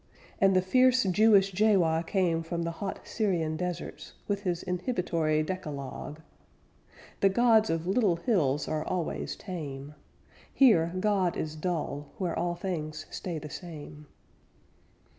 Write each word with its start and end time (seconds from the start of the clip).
And 0.39 0.55
the 0.55 0.63
fierce 0.63 1.03
Jewish 1.03 1.51
Jaywah 1.53 2.07
came 2.07 2.41
From 2.41 2.63
the 2.63 2.71
hot 2.71 3.01
Syrian 3.03 3.55
deserts 3.55 4.13
With 4.27 4.41
his 4.41 4.63
inhibitory 4.63 5.43
decalogue. 5.43 6.21
The 7.19 7.29
gods 7.29 7.69
of 7.69 7.85
little 7.85 8.15
hills 8.15 8.67
are 8.67 8.83
always 8.83 9.35
tame; 9.35 9.93
Here 10.51 10.91
God 10.99 11.37
is 11.37 11.55
dull, 11.55 12.07
where 12.17 12.35
all 12.35 12.55
things 12.55 13.05
stay 13.11 13.37
the 13.37 13.51
same. 13.51 14.07